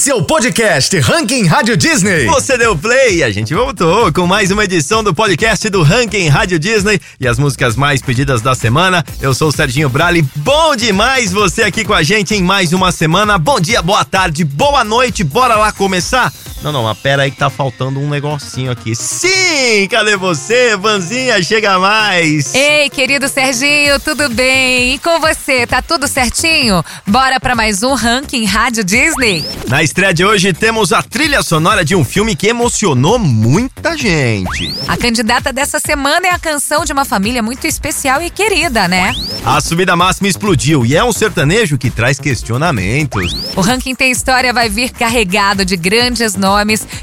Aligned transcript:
Esse 0.00 0.10
é 0.10 0.14
o 0.14 0.22
podcast 0.22 0.98
Ranking 0.98 1.44
Rádio 1.44 1.76
Disney. 1.76 2.24
Você 2.24 2.56
deu 2.56 2.74
play 2.74 3.16
e 3.16 3.22
a 3.22 3.30
gente 3.30 3.52
voltou 3.52 4.10
com 4.10 4.26
mais 4.26 4.50
uma 4.50 4.64
edição 4.64 5.04
do 5.04 5.14
podcast 5.14 5.68
do 5.68 5.82
Ranking 5.82 6.26
Rádio 6.28 6.58
Disney 6.58 6.98
e 7.20 7.28
as 7.28 7.38
músicas 7.38 7.76
mais 7.76 8.00
pedidas 8.00 8.40
da 8.40 8.54
semana. 8.54 9.04
Eu 9.20 9.34
sou 9.34 9.48
o 9.48 9.52
Serginho 9.52 9.90
Brali. 9.90 10.26
Bom 10.36 10.74
demais 10.74 11.32
você 11.32 11.64
aqui 11.64 11.84
com 11.84 11.92
a 11.92 12.02
gente 12.02 12.34
em 12.34 12.42
mais 12.42 12.72
uma 12.72 12.90
semana. 12.90 13.36
Bom 13.36 13.60
dia, 13.60 13.82
boa 13.82 14.02
tarde, 14.02 14.42
boa 14.42 14.82
noite. 14.82 15.22
Bora 15.22 15.56
lá 15.56 15.70
começar? 15.70 16.32
Não, 16.62 16.72
não, 16.72 16.82
mas 16.82 16.98
pera 16.98 17.22
aí 17.22 17.30
que 17.30 17.38
tá 17.38 17.48
faltando 17.48 17.98
um 17.98 18.10
negocinho 18.10 18.70
aqui. 18.70 18.94
Sim! 18.94 19.88
Cadê 19.90 20.14
você, 20.14 20.76
Vanzinha? 20.76 21.42
Chega 21.42 21.78
mais! 21.78 22.54
Ei, 22.54 22.90
querido 22.90 23.28
Serginho, 23.28 23.98
tudo 23.98 24.28
bem? 24.28 24.94
E 24.94 24.98
com 24.98 25.18
você, 25.20 25.66
tá 25.66 25.80
tudo 25.80 26.06
certinho? 26.06 26.84
Bora 27.06 27.40
para 27.40 27.54
mais 27.54 27.82
um 27.82 27.94
Ranking 27.94 28.44
Rádio 28.44 28.84
Disney? 28.84 29.42
Na 29.68 29.82
estreia 29.82 30.12
de 30.12 30.22
hoje 30.22 30.52
temos 30.52 30.92
a 30.92 31.02
trilha 31.02 31.42
sonora 31.42 31.82
de 31.82 31.96
um 31.96 32.04
filme 32.04 32.36
que 32.36 32.48
emocionou 32.48 33.18
muita 33.18 33.96
gente. 33.96 34.74
A 34.86 34.98
candidata 34.98 35.54
dessa 35.54 35.80
semana 35.80 36.26
é 36.26 36.30
a 36.30 36.38
canção 36.38 36.84
de 36.84 36.92
uma 36.92 37.06
família 37.06 37.42
muito 37.42 37.66
especial 37.66 38.20
e 38.20 38.28
querida, 38.28 38.86
né? 38.86 39.14
A 39.46 39.62
subida 39.62 39.96
máxima 39.96 40.28
explodiu 40.28 40.84
e 40.84 40.94
é 40.94 41.02
um 41.02 41.12
sertanejo 41.12 41.78
que 41.78 41.90
traz 41.90 42.20
questionamentos. 42.20 43.34
O 43.56 43.62
ranking 43.62 43.94
tem 43.94 44.10
história 44.10 44.52
vai 44.52 44.68
vir 44.68 44.90
carregado 44.90 45.64
de 45.64 45.74
grandes 45.74 46.34
nomes 46.34 46.49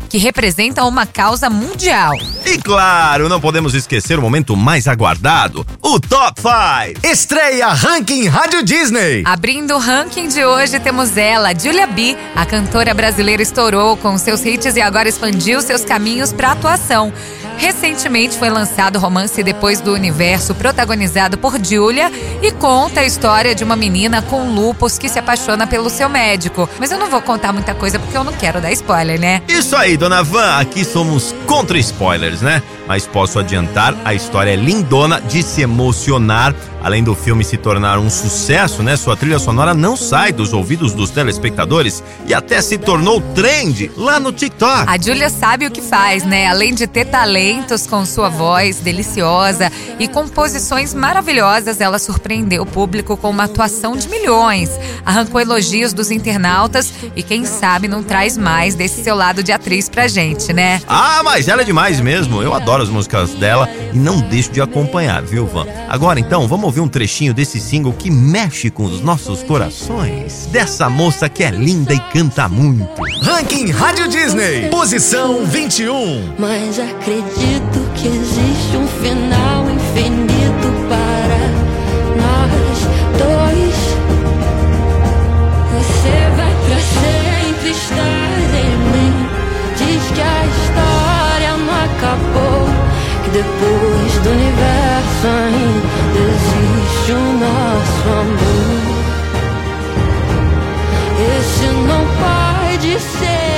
que 0.09 0.17
representam 0.17 0.87
uma 0.87 1.05
causa 1.05 1.49
mundial. 1.49 2.13
E 2.45 2.57
claro, 2.57 3.27
não 3.29 3.39
podemos 3.39 3.73
esquecer 3.73 4.17
o 4.17 4.21
momento 4.21 4.55
mais 4.55 4.87
aguardado, 4.87 5.65
o 5.81 5.99
Top 5.99 6.41
5. 6.41 7.05
Estreia 7.05 7.67
Ranking 7.67 8.27
Rádio 8.27 8.63
Disney. 8.63 9.23
Abrindo 9.25 9.73
o 9.75 9.79
ranking 9.79 10.27
de 10.27 10.43
hoje 10.43 10.79
temos 10.79 11.17
ela, 11.17 11.53
Julia 11.57 11.87
B. 11.87 12.17
A 12.35 12.45
cantora 12.45 12.93
brasileira 12.93 13.41
estourou 13.41 13.97
com 13.97 14.17
seus 14.17 14.45
hits 14.45 14.75
e 14.75 14.81
agora 14.81 15.09
expandiu 15.09 15.61
seus 15.61 15.83
caminhos 15.83 16.31
para 16.31 16.51
atuação. 16.51 17.13
Recentemente 17.57 18.37
foi 18.37 18.49
lançado 18.49 18.97
o 18.97 18.99
romance 18.99 19.41
Depois 19.43 19.81
do 19.81 19.93
Universo, 19.93 20.53
protagonizado 20.55 21.37
por 21.37 21.53
Julia, 21.63 22.11
e 22.41 22.51
conta 22.51 23.01
a 23.01 23.05
história 23.05 23.55
de 23.55 23.63
uma 23.63 23.75
menina 23.75 24.21
com 24.21 24.49
lupus 24.53 24.97
que 24.97 25.09
se 25.09 25.19
apaixona 25.19 25.65
pelo 25.65 25.89
seu 25.89 26.07
médico. 26.07 26.69
Mas 26.79 26.91
eu 26.91 26.99
não 26.99 27.09
vou 27.09 27.21
contar 27.21 27.51
muita 27.51 27.73
coisa 27.73 27.99
porque 27.99 28.17
eu 28.17 28.23
não 28.23 28.33
quero 28.33 28.61
dar 28.61 28.71
spoiler, 28.71 29.19
né? 29.19 29.41
Isso 29.47 29.75
aí, 29.75 29.97
dona 29.97 30.23
Van, 30.23 30.57
aqui 30.59 30.85
somos 30.85 31.33
contra 31.45 31.77
spoilers, 31.79 32.41
né? 32.41 32.61
Mas 32.87 33.05
posso 33.05 33.39
adiantar, 33.39 33.95
a 34.05 34.13
história 34.13 34.51
é 34.51 34.55
lindona 34.55 35.19
de 35.21 35.43
se 35.43 35.61
emocionar. 35.61 36.55
Além 36.81 37.03
do 37.03 37.15
filme 37.15 37.43
se 37.43 37.57
tornar 37.57 37.99
um 37.99 38.09
sucesso, 38.09 38.81
né? 38.81 38.95
Sua 38.95 39.17
trilha 39.17 39.39
sonora 39.39 39.73
não 39.73 39.97
sai 39.97 40.31
dos 40.31 40.53
ouvidos 40.53 40.93
dos 40.93 41.09
telespectadores 41.09 42.01
e 42.25 42.33
até 42.33 42.61
se 42.61 42.77
tornou 42.77 43.19
trend 43.19 43.91
lá 43.97 44.19
no 44.19 44.31
TikTok. 44.31 44.85
A 44.87 44.97
Julia 44.97 45.29
sabe 45.29 45.65
o 45.65 45.71
que 45.71 45.81
faz, 45.81 46.23
né? 46.23 46.47
Além 46.47 46.73
de 46.73 46.87
ter 46.87 47.05
talentos 47.05 47.85
com 47.87 48.05
sua 48.05 48.29
voz 48.29 48.77
deliciosa 48.77 49.69
e 49.99 50.07
composições 50.07 50.93
maravilhosas, 50.93 51.81
ela 51.81 51.99
surpreendeu 51.99 52.63
o 52.63 52.65
público 52.65 53.17
com 53.17 53.31
uma 53.31 53.45
atuação 53.45 53.97
de 53.97 54.07
milhões. 54.07 54.69
Arrancou 55.05 55.41
elogios 55.41 55.91
dos 55.91 56.09
internautas 56.09 56.93
e 57.15 57.23
quem 57.23 57.43
sabe 57.43 57.87
não 57.87 58.01
traz 58.03 58.37
mais 58.37 58.75
desse 58.75 59.03
seu 59.03 59.15
lado 59.15 59.43
de 59.43 59.51
atriz 59.51 59.89
pra 59.89 60.07
gente, 60.07 60.53
né? 60.53 60.81
Ah, 60.87 61.21
mas 61.23 61.47
ela 61.47 61.63
é 61.63 61.65
demais 61.65 61.99
mesmo. 61.99 62.41
Eu 62.41 62.53
adoro 62.53 62.76
as 62.83 62.89
músicas 62.89 63.33
dela 63.33 63.69
e 63.93 63.97
não 63.97 64.19
deixo 64.21 64.51
de 64.51 64.61
acompanhar, 64.61 65.21
viu, 65.23 65.45
Van? 65.45 65.65
Agora 65.87 66.19
então, 66.19 66.47
vamos 66.47 66.65
ouvir 66.65 66.81
um 66.81 66.87
trechinho 66.87 67.33
desse 67.33 67.59
single 67.59 67.93
que 67.93 68.09
mexe 68.11 68.69
com 68.69 68.83
os 68.83 69.01
nossos 69.01 69.43
corações. 69.43 70.47
Dessa 70.51 70.89
moça 70.89 71.29
que 71.29 71.43
é 71.43 71.49
linda 71.49 71.93
e 71.93 71.99
canta 72.11 72.47
muito. 72.47 72.87
Ranking 73.21 73.71
Rádio 73.71 74.07
Disney. 74.07 74.69
Posição 74.69 75.45
21. 75.45 76.35
Mas 76.37 76.79
acredito 76.79 77.79
que 77.95 78.07
existe 78.07 78.77
um 78.77 78.87
final 78.87 79.69
infinito 79.69 80.67
para 80.87 81.37
nós 82.21 82.79
dois. 83.17 83.77
Você 85.73 86.15
vai 86.35 86.53
pra 86.65 86.79
sempre 86.79 87.69
estar 87.71 88.37
em 88.55 88.77
mim. 88.91 89.13
Diz 89.77 90.03
que 90.11 90.21
a 90.21 90.45
história 90.45 91.57
não 91.57 91.73
acabou. 91.83 92.56
Que 93.27 93.33
depois 93.33 94.13
do 94.23 94.29
universo 94.29 95.27
ainda 95.27 96.19
existe 96.29 97.11
o 97.11 97.33
nosso 97.33 98.07
amor. 98.21 98.87
Esse 101.37 101.65
não 101.87 102.03
pode 102.23 102.91
ser 103.01 103.56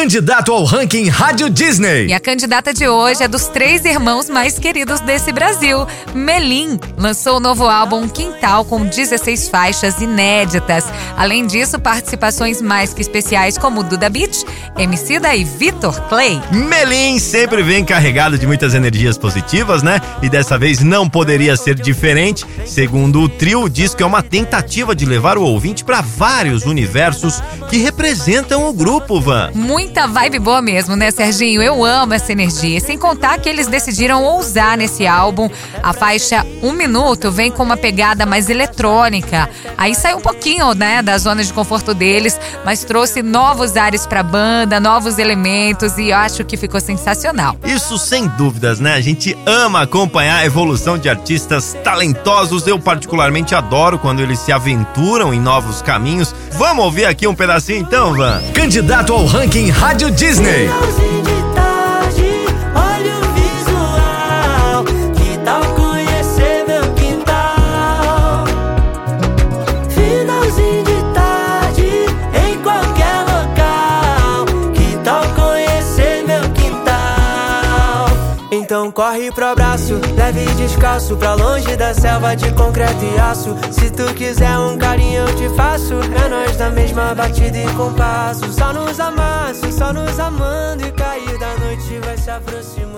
Candidato 0.00 0.50
ao 0.50 0.64
Ranking 0.64 1.10
Rádio 1.10 1.50
Disney. 1.50 2.06
E 2.06 2.14
a 2.14 2.18
candidata 2.18 2.72
de 2.72 2.88
hoje 2.88 3.22
é 3.22 3.28
dos 3.28 3.48
três 3.48 3.84
irmãos 3.84 4.30
mais 4.30 4.58
queridos 4.58 4.98
desse 5.00 5.30
Brasil. 5.30 5.86
Melim 6.14 6.80
lançou 6.96 7.36
o 7.36 7.40
novo 7.40 7.68
álbum 7.68 8.08
Quintal 8.08 8.64
com 8.64 8.82
16 8.82 9.50
faixas 9.50 10.00
inéditas. 10.00 10.86
Além 11.18 11.46
disso, 11.46 11.78
participações 11.78 12.62
mais 12.62 12.94
que 12.94 13.02
especiais 13.02 13.58
como 13.58 13.82
Duda 13.82 14.08
Beat, 14.08 14.42
Emicida 14.78 15.36
e 15.36 15.44
Vitor 15.44 16.00
Clay. 16.08 16.40
Melim 16.50 17.18
sempre 17.18 17.62
vem 17.62 17.84
carregado 17.84 18.38
de 18.38 18.46
muitas 18.46 18.72
energias 18.72 19.18
positivas, 19.18 19.82
né? 19.82 20.00
E 20.22 20.30
dessa 20.30 20.56
vez 20.56 20.80
não 20.80 21.10
poderia 21.10 21.58
ser 21.58 21.74
diferente. 21.74 22.46
Segundo 22.64 23.20
o 23.20 23.28
trio, 23.28 23.68
diz 23.68 23.94
que 23.94 24.02
é 24.02 24.06
uma 24.06 24.22
tentativa 24.22 24.94
de 24.94 25.04
levar 25.04 25.36
o 25.36 25.42
ouvinte 25.42 25.84
para 25.84 26.00
vários 26.00 26.64
universos 26.64 27.42
que 27.68 27.76
representam 27.76 28.66
o 28.66 28.72
grupo, 28.72 29.20
Van. 29.20 29.50
Muita 29.90 30.06
vibe 30.06 30.38
boa 30.38 30.62
mesmo, 30.62 30.94
né, 30.94 31.10
Serginho? 31.10 31.60
Eu 31.60 31.84
amo 31.84 32.14
essa 32.14 32.30
energia. 32.30 32.78
Sem 32.78 32.96
contar 32.96 33.38
que 33.38 33.48
eles 33.48 33.66
decidiram 33.66 34.22
ousar 34.22 34.76
nesse 34.76 35.04
álbum. 35.04 35.50
A 35.82 35.92
faixa 35.92 36.46
Um 36.62 36.70
Minuto 36.72 37.32
vem 37.32 37.50
com 37.50 37.64
uma 37.64 37.76
pegada 37.76 38.24
mais 38.24 38.48
eletrônica. 38.48 39.50
Aí 39.76 39.92
sai 39.96 40.14
um 40.14 40.20
pouquinho, 40.20 40.74
né, 40.74 41.02
da 41.02 41.18
zona 41.18 41.42
de 41.42 41.52
conforto 41.52 41.92
deles, 41.92 42.38
mas 42.64 42.84
trouxe 42.84 43.20
novos 43.20 43.76
ares 43.76 44.06
pra 44.06 44.22
banda, 44.22 44.78
novos 44.78 45.18
elementos 45.18 45.98
e 45.98 46.10
eu 46.10 46.16
acho 46.16 46.44
que 46.44 46.56
ficou 46.56 46.80
sensacional. 46.80 47.56
Isso 47.64 47.98
sem 47.98 48.28
dúvidas, 48.28 48.78
né? 48.78 48.94
A 48.94 49.00
gente 49.00 49.36
ama 49.44 49.82
acompanhar 49.82 50.36
a 50.36 50.46
evolução 50.46 50.98
de 50.98 51.08
artistas 51.08 51.76
talentosos. 51.82 52.64
Eu 52.64 52.78
particularmente 52.78 53.56
adoro 53.56 53.98
quando 53.98 54.20
eles 54.20 54.38
se 54.38 54.52
aventuram 54.52 55.34
em 55.34 55.40
novos 55.40 55.82
caminhos. 55.82 56.32
Vamos 56.52 56.84
ouvir 56.84 57.06
aqui 57.06 57.26
um 57.26 57.34
pedacinho 57.34 57.80
então, 57.80 58.14
Van? 58.14 58.40
Candidato 58.54 59.12
ao 59.12 59.26
Ranking 59.26 59.79
Rádio 59.80 60.10
Disney. 60.10 60.68
Corre 78.92 79.30
pro 79.30 79.46
abraço, 79.46 80.00
leve 80.16 80.42
e 80.42 80.54
descalço 80.54 81.16
Pra 81.16 81.34
longe 81.34 81.76
da 81.76 81.94
selva 81.94 82.34
de 82.34 82.52
concreto 82.52 83.04
e 83.04 83.18
aço 83.20 83.56
Se 83.70 83.90
tu 83.90 84.12
quiser 84.14 84.58
um 84.58 84.76
carinho 84.76 85.28
eu 85.28 85.36
te 85.36 85.48
faço 85.54 85.94
É 85.94 86.28
nós 86.28 86.56
da 86.56 86.70
mesma 86.70 87.14
batida 87.14 87.56
e 87.56 87.72
compasso 87.74 88.52
Só 88.52 88.72
nos 88.72 88.98
amasso, 88.98 89.72
só 89.72 89.92
nos 89.92 90.18
amando 90.18 90.86
E 90.86 90.92
cair 90.92 91.38
da 91.38 91.56
noite 91.58 92.00
vai 92.04 92.16
se 92.16 92.30
aproximando 92.30 92.90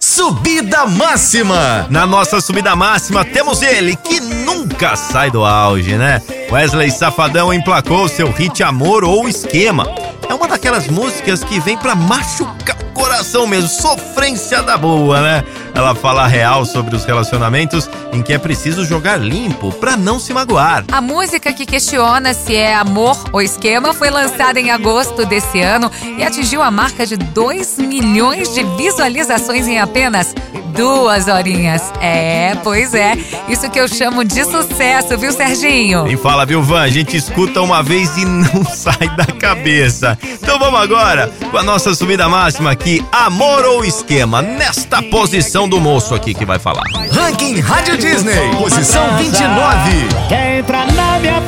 Subida 0.00 0.84
Máxima. 0.84 1.86
Na 1.88 2.04
nossa 2.04 2.40
subida 2.40 2.74
máxima 2.74 3.24
temos 3.24 3.62
ele, 3.62 3.94
que 3.94 4.18
nunca 4.18 4.96
sai 4.96 5.30
do 5.30 5.44
auge, 5.44 5.96
né? 5.96 6.20
Wesley 6.50 6.90
Safadão 6.90 7.54
emplacou 7.54 8.08
seu 8.08 8.28
hit 8.32 8.62
Amor 8.64 9.04
ou 9.04 9.28
Esquema. 9.28 9.86
É 10.28 10.34
uma 10.34 10.48
daquelas 10.48 10.88
músicas 10.88 11.44
que 11.44 11.60
vem 11.60 11.78
pra 11.78 11.94
machucar 11.94 12.77
coração 12.98 13.46
mesmo, 13.46 13.68
sofrência 13.68 14.60
da 14.60 14.76
boa, 14.76 15.20
né? 15.22 15.44
Ela 15.72 15.94
fala 15.94 16.26
real 16.26 16.66
sobre 16.66 16.96
os 16.96 17.04
relacionamentos 17.04 17.88
em 18.12 18.22
que 18.22 18.32
é 18.32 18.38
preciso 18.38 18.84
jogar 18.84 19.16
limpo 19.16 19.70
pra 19.72 19.96
não 19.96 20.18
se 20.18 20.34
magoar. 20.34 20.84
A 20.90 21.00
música 21.00 21.52
que 21.52 21.64
questiona 21.64 22.34
se 22.34 22.56
é 22.56 22.74
amor 22.74 23.16
ou 23.32 23.40
esquema 23.40 23.94
foi 23.94 24.10
lançada 24.10 24.58
em 24.58 24.72
agosto 24.72 25.24
desse 25.24 25.60
ano 25.60 25.90
e 26.18 26.24
atingiu 26.24 26.60
a 26.60 26.72
marca 26.72 27.06
de 27.06 27.16
2 27.16 27.78
milhões 27.78 28.52
de 28.52 28.64
visualizações 28.76 29.68
em 29.68 29.78
apenas 29.78 30.34
duas 30.68 31.28
horinhas. 31.28 31.92
É, 32.00 32.56
pois 32.62 32.94
é. 32.94 33.16
Isso 33.48 33.68
que 33.70 33.80
eu 33.80 33.88
chamo 33.88 34.24
de 34.24 34.44
sucesso, 34.44 35.16
viu, 35.18 35.32
Serginho? 35.32 36.04
Quem 36.04 36.16
fala, 36.16 36.44
viu, 36.46 36.62
Van? 36.62 36.82
A 36.82 36.88
gente 36.88 37.16
escuta 37.16 37.60
uma 37.60 37.82
vez 37.82 38.16
e 38.16 38.24
não 38.24 38.64
sai 38.72 39.08
da 39.16 39.26
cabeça. 39.26 40.18
Então 40.22 40.58
vamos 40.58 40.80
agora 40.80 41.32
com 41.50 41.58
a 41.58 41.62
nossa 41.62 41.94
subida 41.94 42.28
máxima 42.28 42.70
aqui, 42.70 43.04
Amor 43.12 43.64
ou 43.64 43.84
Esquema, 43.84 44.42
nesta 44.42 45.02
posição 45.02 45.68
do 45.68 45.80
moço 45.80 46.14
aqui 46.14 46.34
que 46.34 46.44
vai 46.44 46.58
falar. 46.58 46.84
Ranking 47.12 47.60
Rádio 47.60 47.96
Disney. 47.96 48.54
Posição 48.56 49.16
29. 49.16 50.18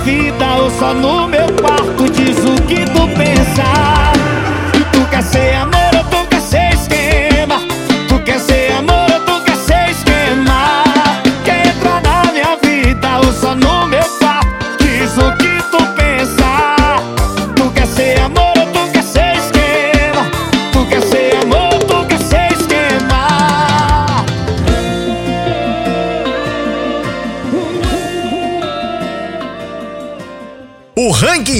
vida 0.04 0.46
ou 0.56 0.70
só 0.70 0.94
no 0.94 1.28
meu 1.28 1.46
quarto 1.60 2.10
diz 2.10 2.38
o 2.38 2.54
que 2.62 2.84
tu 2.84 3.08
pensa. 3.16 3.64
Tu 4.92 5.08
quer 5.10 5.22
ser 5.22 5.54
amor 5.54 5.89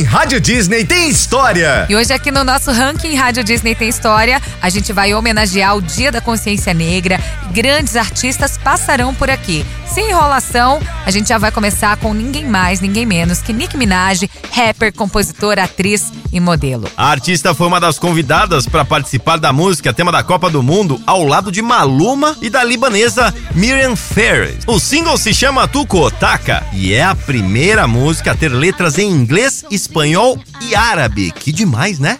Rádio 0.02 0.40
Disney 0.40 0.84
tem 0.84 1.08
história. 1.08 1.86
E 1.88 1.96
hoje 1.96 2.12
aqui 2.12 2.30
no 2.30 2.44
nosso 2.44 2.70
ranking 2.70 3.14
Rádio 3.14 3.44
Disney 3.44 3.74
tem 3.74 3.88
história, 3.88 4.40
a 4.60 4.68
gente 4.68 4.92
vai 4.92 5.14
homenagear 5.14 5.76
o 5.76 5.82
Dia 5.82 6.10
da 6.10 6.20
Consciência 6.20 6.72
Negra. 6.74 7.18
Grandes 7.52 7.96
artistas 7.96 8.58
passarão 8.58 9.14
por 9.14 9.30
aqui. 9.30 9.64
Sem 9.86 10.10
enrolação, 10.10 10.80
a 11.04 11.10
gente 11.10 11.28
já 11.28 11.38
vai 11.38 11.50
começar 11.50 11.96
com 11.96 12.14
ninguém 12.14 12.44
mais, 12.44 12.80
ninguém 12.80 13.04
menos 13.04 13.40
que 13.40 13.52
Nick 13.52 13.76
Minaj, 13.76 14.28
rapper, 14.52 14.92
compositora, 14.92 15.64
atriz 15.64 16.12
e 16.32 16.40
modelo. 16.40 16.88
A 16.96 17.10
artista 17.10 17.54
foi 17.54 17.66
uma 17.66 17.80
das 17.80 17.98
convidadas 17.98 18.66
para 18.66 18.84
participar 18.84 19.38
da 19.38 19.52
música 19.52 19.92
tema 19.92 20.12
da 20.12 20.22
Copa 20.22 20.50
do 20.50 20.62
Mundo 20.62 21.00
ao 21.06 21.24
lado 21.24 21.50
de 21.50 21.62
Maluma 21.62 22.36
e 22.40 22.48
da 22.48 22.62
libanesa 22.64 23.34
Miriam 23.54 23.96
Ferris. 23.96 24.64
O 24.66 24.78
single 24.78 25.16
se 25.16 25.34
chama 25.34 25.68
Tuco 25.68 25.98
Otaka 25.98 26.66
e 26.72 26.92
é 26.92 27.02
a 27.02 27.14
primeira 27.14 27.86
música 27.86 28.32
a 28.32 28.34
ter 28.34 28.50
letras 28.50 28.98
em 28.98 29.10
inglês, 29.10 29.64
espanhol 29.70 30.38
e 30.60 30.74
árabe. 30.74 31.30
Que 31.32 31.52
demais, 31.52 31.98
né? 31.98 32.18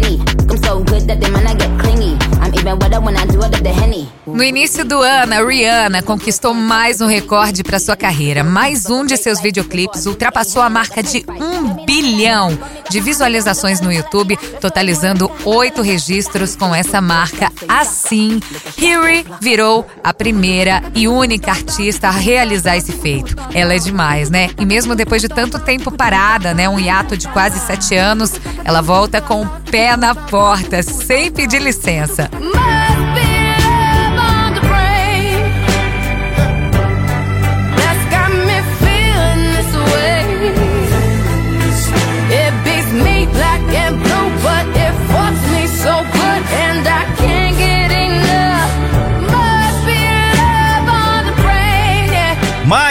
me. 0.00 0.09
No 4.24 4.44
início 4.44 4.84
do 4.84 5.02
ano, 5.02 5.46
Rihanna 5.46 6.00
conquistou 6.00 6.54
mais 6.54 7.00
um 7.00 7.06
recorde 7.06 7.64
para 7.64 7.80
sua 7.80 7.96
carreira. 7.96 8.44
Mais 8.44 8.88
um 8.88 9.04
de 9.04 9.16
seus 9.16 9.40
videoclipes 9.40 10.06
ultrapassou 10.06 10.62
a 10.62 10.70
marca 10.70 11.02
de 11.02 11.24
um 11.40 11.84
bilhão 11.84 12.56
de 12.90 13.00
visualizações 13.00 13.80
no 13.80 13.92
YouTube, 13.92 14.36
totalizando 14.60 15.30
oito 15.44 15.80
registros 15.80 16.56
com 16.56 16.74
essa 16.74 17.00
marca. 17.00 17.50
Assim, 17.68 18.40
Harry 18.76 19.24
virou 19.40 19.86
a 20.02 20.12
primeira 20.12 20.82
e 20.94 21.06
única 21.08 21.52
artista 21.52 22.08
a 22.08 22.10
realizar 22.10 22.76
esse 22.76 22.92
feito. 22.92 23.34
Ela 23.54 23.74
é 23.74 23.78
demais, 23.78 24.28
né? 24.28 24.50
E 24.58 24.66
mesmo 24.66 24.94
depois 24.94 25.22
de 25.22 25.28
tanto 25.28 25.58
tempo 25.60 25.90
parada, 25.90 26.52
né, 26.52 26.68
um 26.68 26.78
hiato 26.78 27.16
de 27.16 27.28
quase 27.28 27.58
sete 27.60 27.94
anos, 27.94 28.32
ela 28.64 28.82
volta 28.82 29.20
com 29.20 29.42
o 29.42 29.48
pé 29.70 29.96
na 29.96 30.14
porta, 30.14 30.82
sem 30.82 31.30
pedir 31.30 31.62
licença. 31.62 32.28
Must 32.40 33.09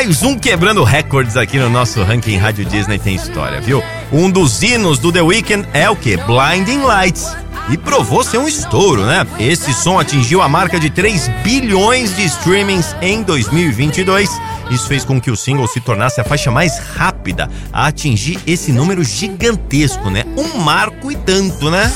Mais 0.09 0.23
um 0.23 0.39
quebrando 0.39 0.83
recordes 0.83 1.37
aqui 1.37 1.59
no 1.59 1.69
nosso 1.69 2.01
ranking 2.01 2.35
Rádio 2.35 2.65
Disney 2.65 2.97
tem 2.97 3.13
história, 3.13 3.61
viu? 3.61 3.83
Um 4.11 4.27
dos 4.27 4.63
hinos 4.63 4.97
do 4.97 5.11
The 5.11 5.21
Weeknd 5.21 5.69
é 5.71 5.87
o 5.87 5.95
que? 5.95 6.17
Blinding 6.17 6.81
Lights. 6.81 7.27
E 7.69 7.77
provou 7.77 8.23
ser 8.23 8.39
um 8.39 8.47
estouro, 8.47 9.05
né? 9.05 9.23
Esse 9.39 9.71
som 9.71 9.99
atingiu 9.99 10.41
a 10.41 10.49
marca 10.49 10.79
de 10.79 10.89
3 10.89 11.27
bilhões 11.43 12.15
de 12.15 12.23
streamings 12.23 12.95
em 13.03 13.21
2022. 13.21 14.31
Isso 14.71 14.87
fez 14.87 15.05
com 15.05 15.21
que 15.21 15.29
o 15.29 15.37
single 15.37 15.67
se 15.67 15.79
tornasse 15.79 16.19
a 16.19 16.23
faixa 16.23 16.49
mais 16.49 16.79
rápida 16.79 17.47
a 17.71 17.85
atingir 17.85 18.39
esse 18.47 18.71
número 18.71 19.03
gigantesco, 19.03 20.09
né? 20.09 20.23
Um 20.35 20.57
marco 20.57 21.11
e 21.11 21.15
tanto, 21.17 21.69
né? 21.69 21.93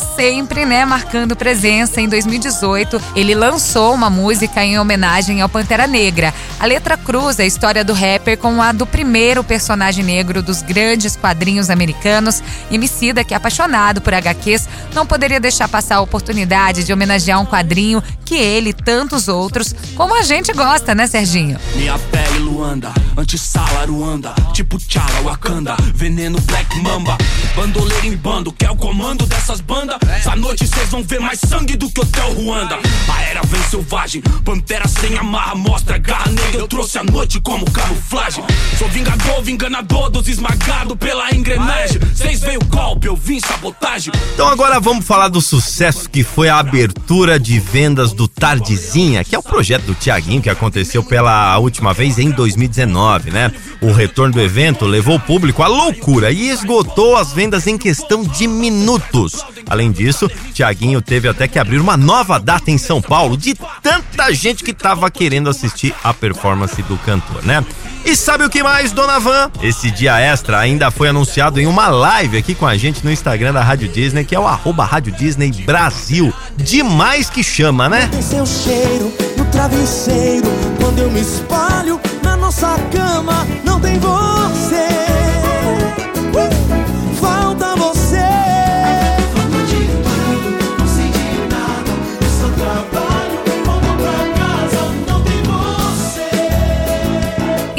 Sempre, 0.00 0.66
né, 0.66 0.84
marcando 0.84 1.36
presença. 1.36 2.00
Em 2.00 2.08
2018, 2.08 3.00
ele 3.14 3.34
lançou 3.34 3.94
uma 3.94 4.10
música 4.10 4.64
em 4.64 4.78
homenagem 4.78 5.40
ao 5.40 5.48
Pantera 5.48 5.86
Negra. 5.86 6.34
A 6.58 6.66
letra 6.66 6.96
cruza 6.96 7.42
a 7.42 7.46
história 7.46 7.84
do 7.84 7.92
rapper 7.92 8.36
com 8.36 8.60
a 8.60 8.72
do 8.72 8.86
primeiro 8.86 9.44
personagem 9.44 10.04
negro 10.04 10.42
dos 10.42 10.60
grandes 10.62 11.16
quadrinhos 11.16 11.70
americanos. 11.70 12.42
Emicida, 12.70 13.22
que 13.22 13.32
é 13.32 13.36
apaixonado 13.36 14.00
por 14.00 14.12
HQs, 14.12 14.68
não 14.92 15.06
poderia 15.06 15.38
deixar 15.38 15.68
passar 15.68 15.96
a 15.96 16.00
oportunidade 16.00 16.82
de 16.84 16.92
homenagear 16.92 17.40
um 17.40 17.46
quadrinho 17.46 18.02
que 18.24 18.34
ele 18.34 18.70
e 18.70 18.74
tantos 18.74 19.28
outros, 19.28 19.74
como 19.94 20.16
a 20.16 20.22
gente 20.22 20.52
gosta, 20.52 20.94
né, 20.94 21.06
Serginho? 21.06 21.58
Minha 21.76 21.96
pele 21.98 22.40
Luanda, 22.40 22.92
antissala 23.16 23.86
Ruanda, 23.86 24.34
tipo 24.52 24.78
Tchala 24.78 25.22
Wakanda, 25.22 25.76
veneno 25.94 26.40
Black 26.40 26.76
Mamba, 26.80 27.16
bandoleiro 27.54 28.06
em 28.06 28.16
bando, 28.16 28.52
que 28.52 28.66
é 28.66 28.70
o 28.70 28.76
comando 28.76 29.24
dessas 29.26 29.60
bandas. 29.60 29.75
Essa 30.08 30.34
noite 30.34 30.66
vocês 30.66 30.88
vão 30.88 31.02
ver 31.02 31.20
mais 31.20 31.38
sangue 31.38 31.76
do 31.76 31.90
que 31.90 32.00
Hotel 32.00 32.32
Ruanda. 32.32 32.78
A 33.08 33.22
era 33.22 33.42
vem 33.42 33.62
selvagem, 33.64 34.22
pantera 34.42 34.88
sem 34.88 35.16
amarra, 35.18 35.54
mostra 35.54 35.98
garra 35.98 36.30
negra. 36.30 36.60
Eu 36.60 36.66
trouxe 36.66 36.98
a 36.98 37.04
noite 37.04 37.38
como 37.40 37.70
camuflagem. 37.70 38.42
Sou 38.78 38.88
vingador, 38.88 39.46
enganador 39.46 40.08
dos 40.08 40.28
esmagado 40.28 40.96
pela 40.96 41.30
engrenagem. 41.34 41.98
Vocês 41.98 42.40
veio 42.40 42.58
golpe, 42.66 43.06
eu 43.06 43.14
vim 43.14 43.38
sabotagem. 43.38 44.12
Então 44.32 44.48
agora 44.48 44.80
vamos 44.80 45.04
falar 45.04 45.28
do 45.28 45.42
sucesso 45.42 46.08
que 46.08 46.24
foi 46.24 46.48
a 46.48 46.58
abertura 46.58 47.38
de 47.38 47.58
vendas 47.58 48.12
do 48.12 48.26
Tardezinha, 48.26 49.24
que 49.24 49.34
é 49.34 49.38
o 49.38 49.42
projeto 49.42 49.84
do 49.84 49.94
Tiaguinho 49.94 50.40
que 50.40 50.50
aconteceu 50.50 51.02
pela 51.02 51.58
última 51.58 51.92
vez 51.92 52.18
em 52.18 52.30
2019, 52.30 53.30
né? 53.30 53.52
O 53.82 53.92
retorno 53.92 54.32
do 54.32 54.40
evento 54.40 54.86
levou 54.86 55.16
o 55.16 55.20
público 55.20 55.62
à 55.62 55.66
loucura 55.66 56.32
e 56.32 56.48
esgotou 56.48 57.16
as 57.16 57.32
vendas 57.32 57.66
em 57.66 57.76
questão 57.76 58.24
de 58.24 58.46
minutos. 58.46 59.44
Além 59.68 59.90
disso, 59.90 60.30
Tiaguinho 60.52 61.02
teve 61.02 61.28
até 61.28 61.48
que 61.48 61.58
abrir 61.58 61.78
uma 61.78 61.96
nova 61.96 62.38
data 62.38 62.70
em 62.70 62.78
São 62.78 63.02
Paulo 63.02 63.36
de 63.36 63.54
tanta 63.82 64.32
gente 64.32 64.62
que 64.62 64.72
tava 64.72 65.10
querendo 65.10 65.50
assistir 65.50 65.94
a 66.02 66.14
performance 66.14 66.80
do 66.82 66.96
cantor, 66.98 67.44
né? 67.44 67.64
E 68.04 68.14
sabe 68.14 68.44
o 68.44 68.50
que 68.50 68.62
mais, 68.62 68.92
Dona 68.92 69.18
Van? 69.18 69.50
Esse 69.60 69.90
dia 69.90 70.20
extra 70.20 70.60
ainda 70.60 70.92
foi 70.92 71.08
anunciado 71.08 71.58
em 71.60 71.66
uma 71.66 71.88
live 71.88 72.38
aqui 72.38 72.54
com 72.54 72.64
a 72.64 72.76
gente 72.76 73.04
no 73.04 73.10
Instagram 73.10 73.52
da 73.52 73.62
Rádio 73.62 73.88
Disney, 73.88 74.24
que 74.24 74.34
é 74.34 74.38
o 74.38 74.46
arroba 74.46 74.84
Rádio 74.84 75.12
Disney 75.12 75.50
Brasil. 75.50 76.32
Demais 76.56 77.28
que 77.28 77.42
chama, 77.42 77.88
né? 77.88 78.06
Tem 78.12 78.22
seu 78.22 78.46
cheiro 78.46 79.12
no 79.36 79.44
travesseiro. 79.46 80.46
Quando 80.80 81.00
eu 81.00 81.10
me 81.10 81.20
espalho 81.20 82.00
na 82.22 82.36
nossa 82.36 82.78
cama, 82.92 83.44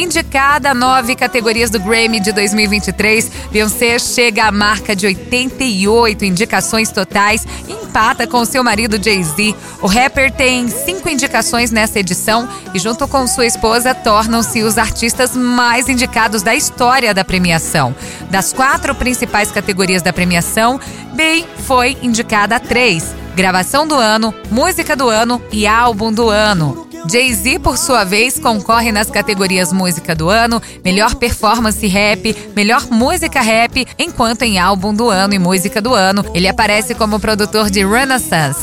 Indicada 0.07 0.71
a 0.71 0.73
nove 0.73 1.17
categorias 1.17 1.69
do 1.69 1.81
Grammy 1.81 2.21
de 2.21 2.31
2023, 2.31 3.29
Beyoncé 3.51 3.99
chega 3.99 4.45
à 4.45 4.51
marca 4.53 4.95
de 4.95 5.05
88 5.05 6.23
indicações 6.23 6.89
totais 6.89 7.45
e 7.67 7.73
empata 7.73 8.25
com 8.25 8.45
seu 8.45 8.63
marido 8.63 9.03
Jay-Z. 9.03 9.53
O 9.81 9.85
rapper 9.85 10.31
tem 10.31 10.69
cinco 10.69 11.09
indicações 11.09 11.71
nessa 11.71 11.99
edição 11.99 12.47
e, 12.73 12.79
junto 12.79 13.05
com 13.05 13.27
sua 13.27 13.45
esposa, 13.45 13.93
tornam-se 13.93 14.63
os 14.63 14.77
artistas 14.77 15.35
mais 15.35 15.89
indicados 15.89 16.41
da 16.41 16.55
história 16.55 17.13
da 17.13 17.25
premiação. 17.25 17.93
Das 18.31 18.53
quatro 18.53 18.95
principais 18.95 19.51
categorias 19.51 20.01
da 20.01 20.13
premiação, 20.13 20.79
Bey 21.15 21.45
foi 21.65 21.97
indicada 22.01 22.55
a 22.55 22.61
três: 22.61 23.13
gravação 23.35 23.85
do 23.85 23.95
ano, 23.95 24.33
música 24.49 24.95
do 24.95 25.09
ano 25.09 25.41
e 25.51 25.67
álbum 25.67 26.13
do 26.13 26.29
ano. 26.29 26.86
Jay-Z, 27.09 27.59
por 27.59 27.77
sua 27.77 28.03
vez, 28.03 28.37
concorre 28.37 28.91
nas 28.91 29.09
categorias 29.09 29.71
Música 29.71 30.13
do 30.13 30.29
Ano, 30.29 30.61
Melhor 30.83 31.15
Performance 31.15 31.85
Rap, 31.87 32.35
Melhor 32.55 32.87
Música 32.91 33.41
Rap, 33.41 33.87
enquanto 33.97 34.41
em 34.43 34.59
Álbum 34.59 34.93
do 34.93 35.09
Ano 35.09 35.33
e 35.33 35.39
Música 35.39 35.81
do 35.81 35.93
Ano, 35.93 36.25
ele 36.33 36.47
aparece 36.47 36.93
como 36.93 37.19
produtor 37.19 37.69
de 37.69 37.85
Renaissance. 37.85 38.61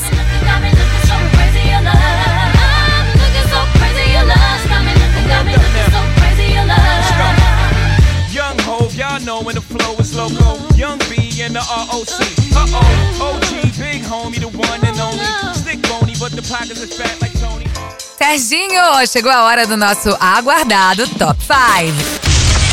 but 16.17 16.31
the 16.31 16.41
pockets 16.49 16.81
are 16.81 16.87
fat 16.87 17.21
like 17.21 17.33
Tony. 17.33 17.74
Serginho, 18.27 18.81
chegou 19.07 19.31
a 19.31 19.43
hora 19.43 19.67
do 19.67 19.77
nosso 19.77 20.09
aguardado 20.19 21.07
Top 21.09 21.39
5. 21.39 22.24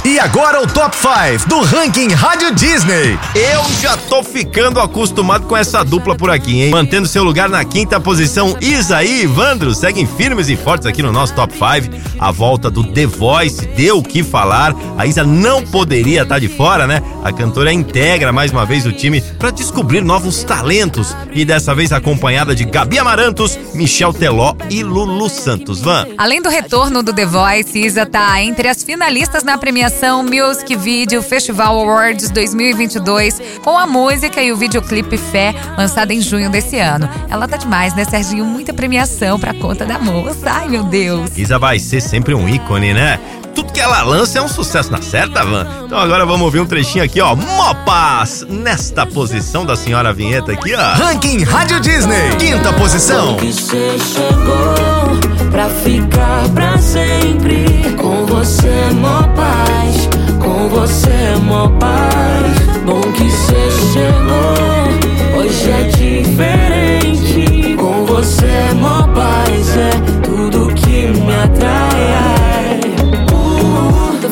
E 0.05 0.19
agora 0.19 0.61
o 0.61 0.67
Top 0.67 0.97
5 0.97 1.49
do 1.49 1.61
ranking 1.61 2.09
Rádio 2.09 2.53
Disney. 2.57 3.17
Eu 3.37 3.63
já 3.81 3.97
tô 3.97 4.25
ficando 4.25 4.81
acostumado 4.81 5.47
com 5.47 5.57
essa 5.57 5.85
dupla 5.85 6.17
por 6.17 6.29
aqui, 6.29 6.61
hein? 6.61 6.71
Mantendo 6.73 7.07
seu 7.07 7.23
lugar 7.23 7.49
na 7.49 7.65
quinta 7.65 8.01
posição, 8.01 8.57
Isa 8.61 9.05
e 9.05 9.23
Ivandro 9.23 9.73
seguem 9.73 10.05
firmes 10.05 10.49
e 10.49 10.57
fortes 10.57 10.89
aqui 10.89 11.05
no 11.05 11.13
nosso 11.13 11.35
Top 11.35 11.55
5. 11.55 11.97
A 12.19 12.33
volta 12.33 12.69
do 12.69 12.83
The 12.83 13.07
Voice 13.07 13.65
deu 13.77 13.99
o 13.99 14.03
que 14.03 14.25
falar. 14.25 14.75
A 14.99 15.07
Isa 15.07 15.23
não 15.23 15.63
poderia 15.63 16.23
estar 16.23 16.35
tá 16.35 16.39
de 16.41 16.49
fora, 16.49 16.85
né? 16.85 17.01
A 17.23 17.33
cantora 17.33 17.73
integra 17.73 18.33
mais 18.33 18.51
uma 18.51 18.67
vez 18.67 18.85
o 18.85 18.91
time 18.91 19.21
para 19.21 19.53
descobrir 19.53 20.01
novos 20.01 20.43
talentos 20.43 21.17
e 21.33 21.45
dessa 21.45 21.77
vez 21.77 21.93
acompanhada 21.93 22.57
de 22.57 22.65
Gabi 22.65 22.99
Amarantos, 22.99 23.57
Michel 23.73 24.13
Teló 24.13 24.57
e 24.69 24.83
Lulu 24.83 25.31
Santos. 25.31 25.81
Van. 25.81 26.09
Além 26.19 26.43
do 26.43 26.49
retorno 26.49 27.05
do 27.05 27.13
The 27.13 27.25
Voice, 27.25 27.79
Isa 27.79 28.05
tá 28.05 28.43
entre 28.43 28.67
as 28.67 28.83
finalistas 28.83 29.45
na 29.45 29.57
premiação 29.57 29.92
premiação 29.93 30.23
Music 30.23 30.75
Video 30.77 31.23
Festival 31.23 31.79
Awards 31.79 32.31
2022 32.31 33.41
com 33.63 33.77
a 33.77 33.87
música 33.87 34.43
e 34.43 34.51
o 34.51 34.57
videoclipe 34.57 35.19
Fé, 35.19 35.55
lançada 35.77 36.15
em 36.15 36.21
junho 36.21 36.51
desse 36.51 36.79
ano. 36.79 37.09
Ela 37.29 37.47
tá 37.47 37.57
demais, 37.57 37.95
né, 37.95 38.05
Serginho? 38.05 38.45
Muita 38.45 38.73
premiação 38.73 39.39
pra 39.39 39.53
conta 39.53 39.85
da 39.85 39.99
moça. 39.99 40.51
Ai, 40.51 40.69
meu 40.69 40.85
Deus. 40.85 41.37
Isa 41.37 41.59
vai 41.59 41.79
ser 41.79 42.01
sempre 42.01 42.35
um 42.35 42.49
ícone, 42.49 42.95
né? 42.95 43.21
tudo 43.55 43.71
que 43.71 43.81
ela 43.81 44.03
lança 44.03 44.39
é 44.39 44.43
um 44.43 44.49
sucesso 44.49 44.91
na 44.91 45.03
certa, 45.03 45.45
Van. 45.45 45.67
Então 45.85 45.99
agora 45.99 46.25
vamos 46.25 46.41
ouvir 46.41 46.61
um 46.61 46.67
trechinho 46.67 47.05
aqui, 47.05 47.21
ó. 47.21 47.37
Mopas! 47.37 48.47
Nesta 48.49 49.05
posição 49.05 49.67
da 49.67 49.77
senhora 49.77 50.11
vinheta 50.11 50.53
aqui, 50.53 50.75
ó. 50.75 50.95
Ranking 50.95 51.43
Rádio 51.45 51.79
Disney, 51.81 52.35
quinta 52.39 52.73
posição. 52.73 53.37
Que 53.37 53.53
você 53.53 53.99
chegou 53.99 55.42
pra 55.53 55.69
ficar 55.69 56.49
pra 56.53 56.79
sempre. 56.79 57.67
Com 57.97 58.27
você, 58.27 58.91
mó 58.95 59.23
paz. 59.35 60.09
Com 60.43 60.69
você, 60.69 61.37
mó 61.45 61.69
paz. 61.79 62.83
Bom 62.85 63.01
que 63.13 63.31
você 63.31 63.71
chegou. 63.93 65.39
Hoje 65.39 65.71
é 65.71 65.83
diferente. 65.85 67.77
Com 67.77 68.05
você, 68.07 68.75
mó 68.81 69.07
paz. 69.15 69.77
É 69.77 69.91
tudo 70.23 70.75
que 70.75 71.07
me 71.21 71.35
atrai 71.35 72.03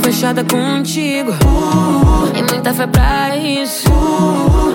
fechada 0.02 0.44
contigo. 0.44 1.32
Tem 2.34 2.42
muita 2.42 2.74
fé 2.74 2.86
pra 2.86 3.36
isso. 3.36 3.88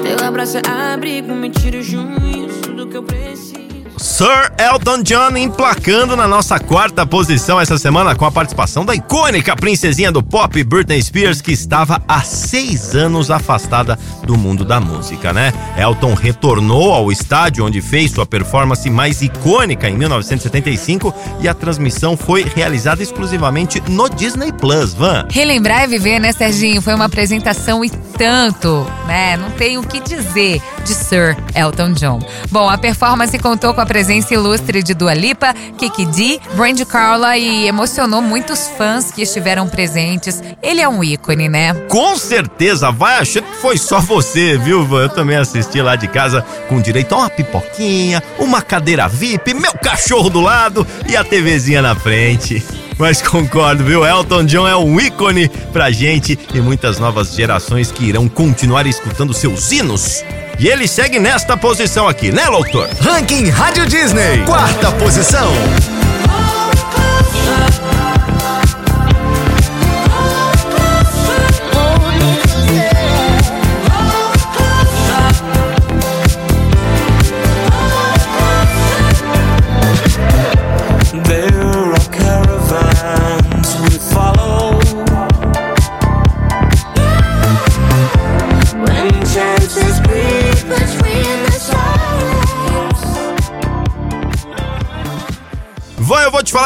Teu 0.02 0.28
abraço 0.28 0.58
é 0.58 0.94
abrigo, 0.94 1.34
me 1.36 1.50
tira 1.50 1.78
o 1.78 1.82
juízo, 1.84 2.62
tudo 2.64 2.88
que 2.88 2.96
eu 2.96 3.04
preciso. 3.04 3.65
Sir 3.98 4.52
Elton 4.58 5.04
John 5.04 5.38
emplacando 5.38 6.16
na 6.16 6.28
nossa 6.28 6.60
quarta 6.60 7.06
posição 7.06 7.60
essa 7.60 7.78
semana 7.78 8.14
com 8.14 8.26
a 8.26 8.32
participação 8.32 8.84
da 8.84 8.94
icônica 8.94 9.56
princesinha 9.56 10.12
do 10.12 10.22
pop 10.22 10.62
Britney 10.64 11.02
Spears, 11.02 11.42
que 11.42 11.52
estava 11.52 12.02
há 12.08 12.22
seis 12.22 12.94
anos 12.94 13.32
afastada 13.32 13.98
do 14.24 14.38
mundo 14.38 14.66
da 14.66 14.80
música, 14.80 15.32
né? 15.32 15.54
Elton 15.78 16.14
retornou 16.14 16.94
ao 16.94 17.12
estádio 17.12 17.66
onde 17.66 17.82
fez 17.82 18.12
sua 18.12 18.26
performance 18.26 18.90
mais 18.90 19.22
icônica 19.22 19.90
em 19.90 19.98
1975 19.98 21.14
e 21.40 21.48
a 21.48 21.54
transmissão 21.54 22.18
foi 22.18 22.44
realizada 22.44 23.02
exclusivamente 23.02 23.82
no 23.88 24.10
Disney 24.10 24.52
Plus, 24.52 24.94
Van. 24.94 25.26
Relembrar 25.32 25.86
e 25.86 25.88
viver, 25.88 26.20
né, 26.20 26.32
Serginho? 26.32 26.82
Foi 26.82 26.94
uma 26.94 27.06
apresentação 27.06 27.84
e 27.84 27.90
tanto, 27.90 28.86
né? 29.08 29.38
Não 29.38 29.52
tem 29.52 29.78
o 29.78 29.84
que 29.84 30.00
dizer 30.00 30.62
de 30.84 30.94
Sir 30.94 31.36
Elton 31.56 31.94
John. 31.94 32.20
Bom, 32.52 32.70
a 32.70 32.78
performance 32.78 33.38
contou 33.40 33.74
com 33.74 33.82
a 33.82 33.85
presença 33.86 34.34
ilustre 34.34 34.84
de 34.84 34.94
Dua 34.94 35.14
Lipa, 35.14 35.54
Kiki 35.78 36.06
D, 36.06 36.40
Brandy 36.56 36.86
Carla 36.86 37.38
e 37.38 37.68
emocionou 37.68 38.22
muitos 38.22 38.68
fãs 38.78 39.12
que 39.12 39.22
estiveram 39.22 39.68
presentes. 39.68 40.44
Ele 40.62 40.82
é 40.82 40.90
um 40.90 41.04
ícone, 41.04 41.48
né? 41.48 41.74
Com 41.88 42.18
certeza, 42.18 42.92
vai 42.92 43.18
achando 43.18 43.46
que 43.46 43.58
foi 43.58 43.78
só 43.78 44.00
você, 44.00 44.58
viu? 44.58 44.86
Eu 45.00 45.10
também 45.10 45.38
assisti 45.38 45.82
lá 45.82 45.96
de 45.96 46.08
casa 46.08 46.42
com 46.68 46.82
direito 46.82 47.14
a 47.14 47.20
uma 47.20 47.30
pipoquinha, 47.30 48.22
uma 48.38 48.62
cadeira 48.62 49.08
VIP, 49.08 49.54
meu 49.54 49.74
cachorro 49.74 50.30
do 50.30 50.42
lado 50.42 50.86
e 51.08 51.16
a 51.16 51.24
TVzinha 51.24 51.82
na 51.82 51.96
frente. 51.96 52.64
Mas 52.98 53.22
concordo, 53.22 53.84
viu? 53.84 54.06
Elton 54.06 54.46
John 54.46 54.68
é 54.68 54.76
um 54.76 55.00
ícone 55.00 55.50
pra 55.74 55.92
gente 55.92 56.40
e 56.54 56.62
muitas 56.62 56.98
novas 56.98 57.34
gerações 57.36 57.92
que 57.92 58.06
irão 58.06 58.30
continuar 58.30 58.88
escutando 58.88 59.34
seus 59.34 59.72
hinos. 59.72 60.24
E 60.58 60.68
ele 60.68 60.88
segue 60.88 61.20
nesta 61.20 61.58
posição 61.58 62.08
aqui, 62.08 62.32
né, 62.32 62.46
doutor? 62.46 62.90
Ranking 63.02 63.50
Rádio 63.50 63.86
Disney, 63.86 64.44
quarta 64.46 64.92
posição. 64.94 65.52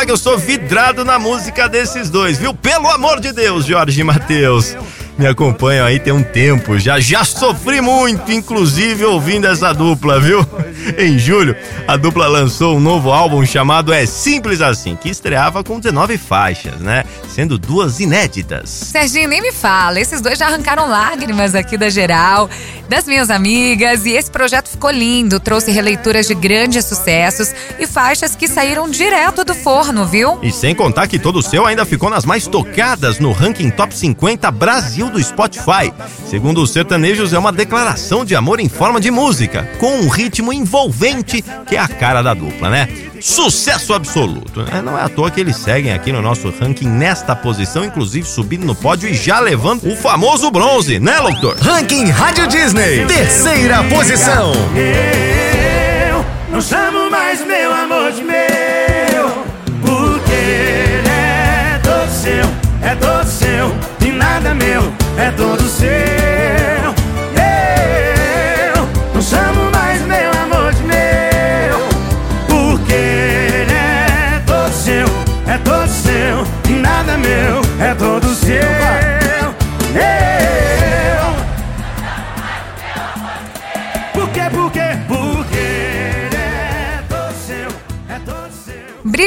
Eu 0.10 0.18
sou 0.18 0.38
vidrado 0.38 1.06
na 1.06 1.20
música 1.20 1.70
desses 1.70 2.10
dois, 2.10 2.40
viu? 2.40 2.52
Pelo 2.52 2.90
amor 2.90 3.20
de 3.20 3.32
Deus, 3.32 3.66
Jorge 3.66 4.02
e 4.02 4.04
Matheus 4.04 4.76
me 5.20 5.28
acompanham 5.28 5.86
aí 5.86 6.00
tem 6.00 6.14
um 6.14 6.24
tempo. 6.24 6.80
Já 6.80 7.00
já 7.00 7.26
sofri 7.26 7.82
muito, 7.82 8.32
inclusive 8.32 9.04
ouvindo 9.04 9.48
essa 9.48 9.74
dupla, 9.74 10.20
viu? 10.20 10.46
Em 10.98 11.20
julho, 11.20 11.56
a 11.86 11.98
dupla 11.98 12.26
lançou 12.28 12.78
um 12.78 12.80
novo 12.80 13.12
álbum 13.12 13.46
chamado 13.46 13.92
É 13.92 14.06
Simples 14.06 14.62
Assim, 14.62 14.96
que 14.96 15.10
estreava 15.10 15.64
com 15.64 15.80
19 15.80 16.18
faixas, 16.18 16.80
né? 16.80 17.04
Sendo 17.28 17.58
duas 17.58 18.00
inéditas. 18.00 18.70
Serginho, 18.70 19.28
nem 19.28 19.42
me 19.42 19.52
fala, 19.52 20.00
esses 20.00 20.22
dois 20.22 20.40
já 20.40 20.48
arrancaram 20.48 20.88
lágrimas 20.88 21.54
aqui 21.54 21.78
da 21.78 21.90
geral, 21.90 22.50
das 22.88 23.06
minhas 23.06 23.30
amigas, 23.30 24.06
e 24.06 24.12
esse 24.12 24.32
projeto 24.32 24.70
ficou 24.70 24.90
lindo, 24.90 25.40
trouxe 25.40 25.72
releituras 25.72 26.28
de 26.28 26.34
grandes 26.34 26.86
sucessos 26.86 27.54
e 27.78 27.86
faixas 27.86 28.36
que 28.36 28.48
saíram 28.48 28.90
direto 28.90 29.44
do 29.44 29.54
forno, 29.54 30.06
viu? 30.06 30.40
E 30.42 30.52
sem 30.52 30.74
contar 30.74 31.08
que 31.08 31.20
todo 31.20 31.40
o 31.40 31.44
seu 31.44 31.66
ainda 31.66 31.86
ficou 31.86 32.10
nas 32.10 32.24
mais 32.24 32.48
tocadas 32.48 33.20
no 33.20 33.32
ranking 33.32 33.70
Top 33.70 33.94
50 33.94 34.50
Brasil 34.52 35.09
do 35.10 35.22
Spotify. 35.22 35.94
Segundo 36.26 36.62
os 36.62 36.72
sertanejos, 36.72 37.34
é 37.34 37.40
uma 37.40 37.52
declaração 37.52 38.24
de 38.24 38.36
amor 38.36 38.60
em 38.60 38.70
forma 38.70 39.00
de 39.00 39.12
música, 39.12 39.68
com 39.80 39.98
um 39.98 40.08
ritmo 40.08 40.54
envolvente 40.54 41.44
que 41.68 41.76
é 41.76 41.80
a 41.80 41.88
cara 41.88 42.22
da 42.22 42.34
dupla, 42.34 42.70
né? 42.70 42.88
Sucesso 43.22 43.94
absoluto, 43.94 44.62
né? 44.62 44.82
Não 44.82 44.98
é 44.98 45.04
à 45.04 45.10
toa 45.10 45.30
que 45.30 45.42
eles 45.42 45.58
seguem 45.58 45.94
aqui 45.94 46.12
no 46.12 46.22
nosso 46.22 46.50
ranking 46.50 46.88
nesta 46.88 47.36
posição, 47.36 47.84
inclusive 47.84 48.26
subindo 48.26 48.66
no 48.66 48.74
pódio 48.74 49.10
e 49.10 49.14
já 49.14 49.40
levando 49.40 49.92
o 49.92 49.96
famoso 49.96 50.50
bronze, 50.50 51.00
né, 51.00 51.18
doutor? 51.20 51.58
Ranking 51.58 52.10
Rádio 52.10 52.48
Disney, 52.48 53.06
terceira 53.06 53.84
posição. 53.84 54.54
Eu 54.76 56.26
não 56.52 56.62
chamo 56.62 57.10
mais 57.12 57.46
meu 57.46 57.74
amor 57.74 58.12
de 58.12 58.24
meu, 58.24 59.44
porque 59.82 60.32
ele 60.32 61.10
é 61.10 61.80
todo 61.84 62.10
seu, 62.10 62.90
é 62.90 62.96
todo 62.96 63.26
seu, 63.28 63.76
e 64.08 64.12
nada 64.12 64.54
meu 64.54 64.99
é 65.20 65.32
todo 65.32 65.68
seu. 65.68 66.49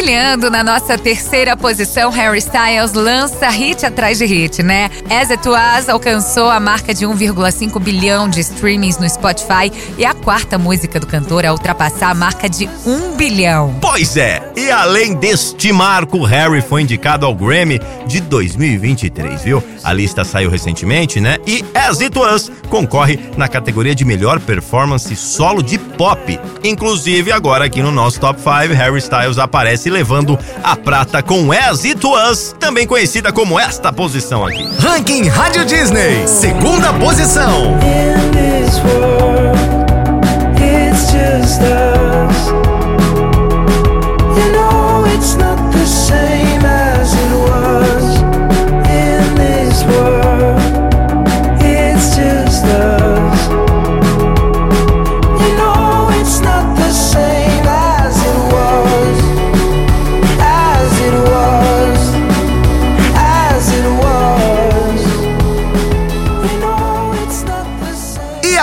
Brilhando 0.02 0.50
na 0.50 0.64
nossa 0.64 0.98
terceira 0.98 1.56
posição, 1.56 2.10
Harry 2.10 2.38
Styles 2.38 2.92
lança 2.92 3.48
hit 3.48 3.86
atrás 3.86 4.18
de 4.18 4.26
hit, 4.26 4.60
né? 4.60 4.90
As 5.08 5.30
It 5.30 5.48
Was 5.48 5.88
alcançou 5.88 6.50
a 6.50 6.58
marca 6.58 6.92
de 6.92 7.06
1,5 7.06 7.78
bilhão 7.78 8.28
de 8.28 8.40
streamings 8.40 8.98
no 8.98 9.08
Spotify 9.08 9.70
e 9.96 10.04
a 10.04 10.12
quarta 10.12 10.58
música 10.58 10.98
do 10.98 11.06
cantor 11.06 11.46
a 11.46 11.52
ultrapassar 11.52 12.10
a 12.10 12.14
marca 12.14 12.48
de 12.48 12.68
1 12.84 13.14
bilhão. 13.16 13.76
Pois 13.80 14.16
é, 14.16 14.42
e 14.56 14.72
além 14.72 15.14
deste 15.14 15.72
marco, 15.72 16.24
Harry 16.24 16.62
foi 16.62 16.82
indicado 16.82 17.24
ao 17.24 17.32
Grammy 17.32 17.80
de 18.04 18.20
2023, 18.22 19.40
viu? 19.42 19.62
A 19.84 19.92
lista 19.92 20.24
saiu 20.24 20.50
recentemente, 20.50 21.20
né? 21.20 21.36
E 21.46 21.64
As 21.76 22.00
It 22.00 22.18
Was 22.18 22.50
concorre 22.68 23.20
na 23.36 23.46
categoria 23.46 23.94
de 23.94 24.04
melhor 24.04 24.40
performance 24.40 25.14
solo 25.14 25.62
de 25.62 25.78
pop. 25.78 26.40
Inclusive, 26.64 27.30
agora 27.30 27.66
aqui 27.66 27.80
no 27.80 27.92
nosso 27.92 28.18
Top 28.18 28.40
5, 28.40 28.74
Harry 28.74 28.98
Styles 28.98 29.38
aparece 29.38 29.91
levando 29.92 30.38
a 30.64 30.74
prata 30.74 31.22
com 31.22 31.52
As 31.52 31.84
It 31.84 32.04
Was, 32.04 32.56
também 32.58 32.86
conhecida 32.86 33.32
como 33.32 33.60
esta 33.60 33.92
posição 33.92 34.44
aqui. 34.44 34.68
Ranking 34.78 35.28
Rádio 35.28 35.64
Disney, 35.64 36.26
segunda 36.26 36.92
posição. 36.94 37.76
In 37.82 38.30
this 38.32 38.78
world, 38.80 39.58
it's 40.58 41.12
just 41.12 41.60
us. 41.62 42.01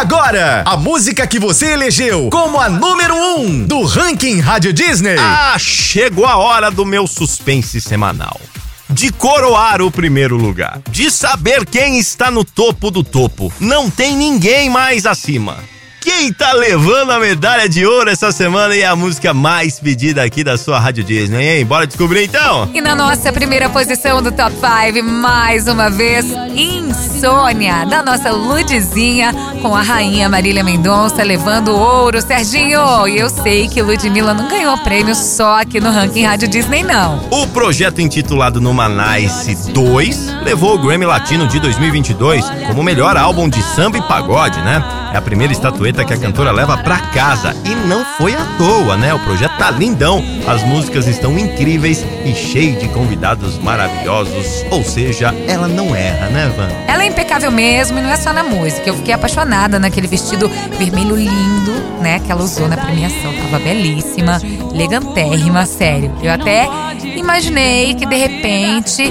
Agora, 0.09 0.63
a 0.65 0.75
música 0.75 1.27
que 1.27 1.37
você 1.37 1.73
elegeu 1.73 2.31
como 2.31 2.59
a 2.59 2.67
número 2.67 3.13
1 3.13 3.39
um 3.41 3.63
do 3.63 3.83
Ranking 3.83 4.39
Rádio 4.39 4.73
Disney. 4.73 5.15
Ah, 5.19 5.55
chegou 5.59 6.25
a 6.25 6.35
hora 6.35 6.71
do 6.71 6.83
meu 6.83 7.05
suspense 7.05 7.79
semanal. 7.79 8.41
De 8.89 9.11
coroar 9.11 9.83
o 9.83 9.91
primeiro 9.91 10.35
lugar. 10.35 10.81
De 10.89 11.11
saber 11.11 11.63
quem 11.63 11.99
está 11.99 12.31
no 12.31 12.43
topo 12.43 12.89
do 12.89 13.03
topo. 13.03 13.53
Não 13.59 13.87
tem 13.87 14.17
ninguém 14.17 14.67
mais 14.67 15.05
acima. 15.05 15.57
Quem 16.01 16.31
tá 16.31 16.53
levando 16.53 17.11
a 17.11 17.19
medalha 17.19 17.67
de 17.67 17.85
ouro 17.85 18.09
essa 18.09 18.31
semana 18.31 18.73
e 18.73 18.83
a 18.85 18.95
música 18.95 19.33
mais 19.33 19.79
pedida 19.79 20.23
aqui 20.23 20.45
da 20.45 20.57
sua 20.57 20.79
Rádio 20.79 21.03
Disney, 21.03 21.59
hein? 21.59 21.65
Bora 21.65 21.85
descobrir 21.85 22.23
então? 22.23 22.69
E 22.73 22.79
na 22.79 22.95
nossa 22.95 23.33
primeira 23.33 23.69
posição 23.69 24.21
do 24.21 24.31
Top 24.31 24.53
5, 24.55 25.05
mais 25.05 25.67
uma 25.67 25.89
vez, 25.89 26.25
Insônia, 26.55 27.85
da 27.85 28.01
nossa 28.01 28.31
Ludizinha, 28.31 29.33
com 29.61 29.75
a 29.75 29.81
rainha 29.81 30.29
Marília 30.29 30.63
Mendonça 30.63 31.21
levando 31.21 31.75
ouro. 31.75 32.21
Serginho, 32.21 33.07
e 33.07 33.17
eu 33.17 33.29
sei 33.29 33.67
que 33.67 33.81
Ludmilla 33.81 34.33
não 34.33 34.47
ganhou 34.47 34.77
prêmio 34.77 35.13
só 35.13 35.59
aqui 35.59 35.81
no 35.81 35.91
Ranking 35.91 36.23
Rádio 36.23 36.47
Disney, 36.47 36.81
não. 36.81 37.27
O 37.29 37.45
projeto 37.47 37.99
intitulado 37.99 38.61
Numanice 38.61 39.73
2 39.73 40.27
levou 40.43 40.75
o 40.75 40.79
Grammy 40.79 41.05
Latino 41.05 41.45
de 41.45 41.59
2022 41.59 42.45
como 42.67 42.83
melhor 42.83 43.17
álbum 43.17 43.49
de 43.49 43.61
samba 43.61 43.97
e 43.97 44.01
pagode, 44.03 44.61
né? 44.61 44.81
É 45.11 45.17
a 45.17 45.21
primeira 45.21 45.51
estatueta 45.51 45.88
que 45.93 46.13
a 46.13 46.17
cantora 46.17 46.51
leva 46.51 46.77
pra 46.77 46.99
casa 46.99 47.55
e 47.65 47.73
não 47.87 48.05
foi 48.17 48.35
à 48.35 48.45
toa, 48.57 48.95
né? 48.95 49.13
O 49.13 49.19
projeto 49.19 49.57
tá 49.57 49.71
lindão, 49.71 50.23
as 50.47 50.63
músicas 50.63 51.07
estão 51.07 51.37
incríveis 51.37 52.05
e 52.23 52.33
cheio 52.33 52.79
de 52.79 52.87
convidados 52.89 53.57
maravilhosos, 53.57 54.63
ou 54.69 54.83
seja, 54.83 55.33
ela 55.47 55.67
não 55.67 55.95
erra, 55.95 56.27
né, 56.27 56.51
Van? 56.55 56.69
Ela 56.87 57.03
é 57.03 57.07
mesmo 57.51 57.99
e 57.99 58.01
não 58.01 58.09
é 58.09 58.15
só 58.17 58.33
na 58.33 58.43
música. 58.43 58.89
Eu 58.89 58.95
fiquei 58.95 59.13
apaixonada 59.13 59.79
naquele 59.79 60.07
vestido 60.07 60.49
vermelho 60.77 61.15
lindo, 61.15 61.71
né? 62.01 62.19
Que 62.19 62.31
ela 62.31 62.43
usou 62.43 62.67
na 62.67 62.75
premiação. 62.75 63.31
Tava 63.33 63.59
belíssima, 63.59 64.41
elegantérrima, 64.73 65.65
sério. 65.65 66.11
Eu 66.21 66.31
até 66.31 66.67
imaginei 67.15 67.93
que 67.93 68.05
de 68.05 68.15
repente, 68.15 69.03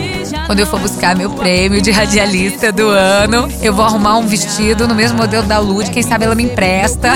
quando 0.46 0.58
eu 0.58 0.66
for 0.66 0.80
buscar 0.80 1.14
meu 1.14 1.30
prêmio 1.30 1.80
de 1.80 1.90
radialista 1.90 2.72
do 2.72 2.88
ano, 2.88 3.48
eu 3.62 3.72
vou 3.72 3.84
arrumar 3.84 4.18
um 4.18 4.26
vestido 4.26 4.88
no 4.88 4.94
mesmo 4.94 5.16
modelo 5.16 5.46
da 5.46 5.58
Lud. 5.58 5.90
Quem 5.90 6.02
sabe 6.02 6.24
ela 6.24 6.34
me 6.34 6.42
empresta. 6.42 7.12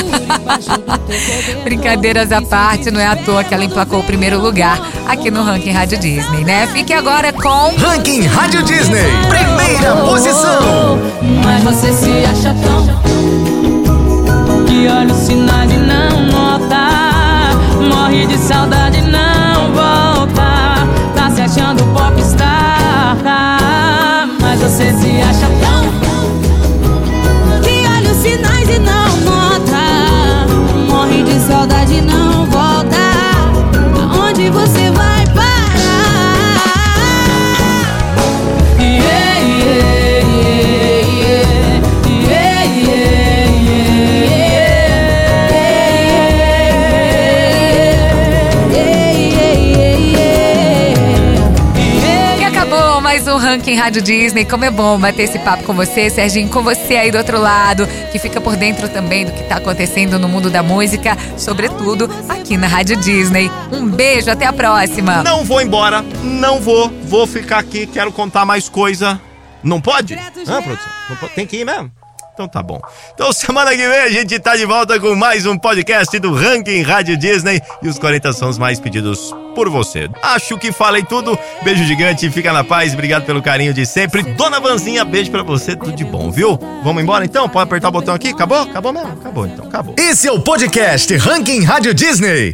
Brincadeiras 1.64 2.30
à 2.32 2.40
parte, 2.40 2.90
não 2.90 3.00
é 3.00 3.06
à 3.06 3.16
toa 3.16 3.42
que 3.42 3.52
ela 3.52 3.64
emplacou 3.64 4.00
o 4.00 4.04
primeiro 4.04 4.40
lugar 4.40 4.80
aqui 5.06 5.30
no 5.30 5.42
Ranking 5.42 5.72
Rádio 5.72 5.98
Disney, 5.98 6.44
né? 6.44 6.66
Fique 6.68 6.92
agora 6.92 7.32
com. 7.32 7.74
Ranking 7.76 8.26
Rádio 8.26 8.62
Disney, 8.62 9.04
primeira 9.28 9.96
posição. 9.96 10.91
Mas 11.44 11.62
você 11.62 11.92
se 11.92 12.24
acha 12.24 12.54
tão 12.54 12.86
Que 14.66 14.88
olha 14.88 15.12
os 15.12 15.18
sinais 15.18 15.70
e 15.70 15.76
não 15.76 16.26
nota. 16.26 16.88
Morre 17.88 18.26
de 18.26 18.38
saudade 18.38 19.00
não 19.02 19.31
Ranking 53.52 53.74
Rádio 53.76 54.00
Disney. 54.00 54.46
Como 54.46 54.64
é 54.64 54.70
bom 54.70 54.98
bater 54.98 55.24
esse 55.24 55.38
papo 55.38 55.64
com 55.64 55.74
você, 55.74 56.08
Serginho, 56.08 56.48
com 56.48 56.62
você 56.62 56.96
aí 56.96 57.10
do 57.10 57.18
outro 57.18 57.38
lado, 57.38 57.86
que 58.10 58.18
fica 58.18 58.40
por 58.40 58.56
dentro 58.56 58.88
também 58.88 59.26
do 59.26 59.32
que 59.32 59.42
tá 59.42 59.56
acontecendo 59.56 60.18
no 60.18 60.26
mundo 60.26 60.48
da 60.48 60.62
música, 60.62 61.16
sobretudo 61.36 62.08
aqui 62.30 62.56
na 62.56 62.66
Rádio 62.66 62.96
Disney. 62.96 63.50
Um 63.70 63.86
beijo, 63.86 64.30
até 64.30 64.46
a 64.46 64.54
próxima. 64.54 65.22
Não 65.22 65.44
vou 65.44 65.60
embora, 65.60 66.02
não 66.22 66.60
vou, 66.60 66.88
vou 67.04 67.26
ficar 67.26 67.58
aqui, 67.58 67.86
quero 67.86 68.10
contar 68.10 68.46
mais 68.46 68.70
coisa. 68.70 69.20
Não 69.62 69.82
pode? 69.82 70.14
Ah, 70.14 70.30
produção, 70.32 70.88
não 71.10 71.16
pode- 71.16 71.34
tem 71.34 71.46
que 71.46 71.58
ir 71.58 71.64
mesmo? 71.66 71.92
Então 72.34 72.48
tá 72.48 72.62
bom. 72.62 72.80
Então 73.12 73.30
semana 73.30 73.70
que 73.72 73.76
vem 73.86 74.00
a 74.00 74.08
gente 74.08 74.38
tá 74.38 74.56
de 74.56 74.64
volta 74.64 74.98
com 74.98 75.14
mais 75.14 75.44
um 75.44 75.58
podcast 75.58 76.18
do 76.18 76.32
Ranking 76.32 76.80
Rádio 76.80 77.14
Disney 77.14 77.60
e 77.82 77.88
os 77.88 77.98
40 77.98 78.32
sons 78.32 78.56
mais 78.56 78.80
pedidos 78.80 79.34
por 79.54 79.68
você. 79.68 80.08
Acho 80.22 80.56
que 80.56 80.72
falei 80.72 81.02
tudo. 81.02 81.38
Beijo 81.62 81.84
gigante, 81.84 82.30
fica 82.30 82.50
na 82.50 82.64
paz, 82.64 82.94
obrigado 82.94 83.26
pelo 83.26 83.42
carinho 83.42 83.74
de 83.74 83.84
sempre. 83.84 84.22
Dona 84.22 84.58
Vanzinha, 84.60 85.04
beijo 85.04 85.30
pra 85.30 85.42
você, 85.42 85.76
tudo 85.76 85.92
de 85.92 86.04
bom, 86.04 86.30
viu? 86.30 86.58
Vamos 86.82 87.02
embora 87.02 87.22
então? 87.22 87.46
Pode 87.50 87.64
apertar 87.64 87.88
o 87.88 87.92
botão 87.92 88.14
aqui? 88.14 88.28
Acabou? 88.28 88.62
Acabou 88.62 88.94
mesmo? 88.94 89.12
Acabou 89.12 89.46
então, 89.46 89.66
acabou. 89.66 89.94
Esse 89.98 90.26
é 90.26 90.32
o 90.32 90.40
podcast 90.40 91.14
Ranking 91.14 91.62
Rádio 91.64 91.92
Disney. 91.92 92.50